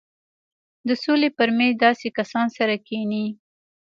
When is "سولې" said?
1.03-1.29